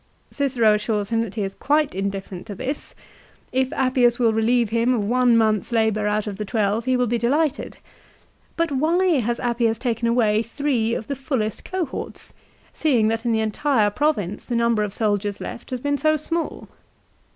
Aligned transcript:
Cicero 0.31 0.73
assures 0.73 1.09
him 1.09 1.21
that 1.21 1.35
he 1.35 1.43
is 1.43 1.53
quite 1.53 1.93
indifferent 1.93 2.47
to 2.47 2.55
this. 2.55 2.95
If 3.51 3.71
Appius 3.73 4.17
will 4.17 4.33
relieve 4.33 4.71
him 4.71 4.95
of 4.95 5.03
one 5.05 5.37
month's 5.37 5.71
labour 5.71 6.07
out 6.07 6.25
of 6.25 6.37
the 6.37 6.43
twelve 6.43 6.85
he 6.85 6.97
will 6.97 7.05
be 7.05 7.19
delighted. 7.19 7.77
But 8.57 8.71
why 8.71 9.19
has 9.19 9.39
Appius 9.39 9.77
taken 9.77 10.07
away 10.07 10.41
three 10.41 10.95
of 10.95 11.05
the 11.05 11.15
fullest 11.15 11.63
cohorts, 11.65 12.33
seeing 12.73 13.09
that 13.09 13.25
in 13.25 13.31
the 13.31 13.41
entire 13.41 13.91
province 13.91 14.45
the 14.45 14.55
number 14.55 14.81
of 14.81 14.91
soldiers 14.91 15.39
left 15.39 15.69
has 15.69 15.79
been 15.81 15.99
so 15.99 16.17
small 16.17 16.67